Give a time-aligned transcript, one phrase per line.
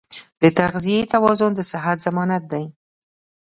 [0.41, 2.65] د تغذیې توازن د صحت ضمانت دی.